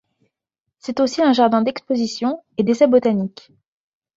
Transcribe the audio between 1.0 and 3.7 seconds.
un jardin d'exposition et d'essai botanique.